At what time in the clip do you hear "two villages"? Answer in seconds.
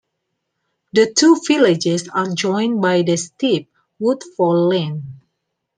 1.13-2.09